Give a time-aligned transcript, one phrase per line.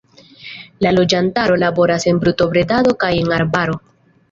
[0.85, 3.81] La loĝantaro laboras en brutobredado kaj en arbaro.